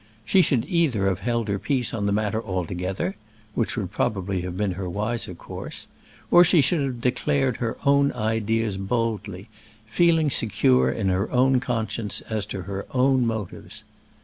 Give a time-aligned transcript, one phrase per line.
[0.25, 3.15] She should either have held her peace on the matter altogether,
[3.53, 5.85] which would probably have been her wiser course,
[6.31, 9.47] or she should have declared her own ideas boldly,
[9.85, 13.83] feeling secure in her own conscience as to her own motives.